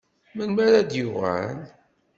Melmi 0.35 0.61
ara 0.65 0.81
d-yuɣal? 0.89 1.57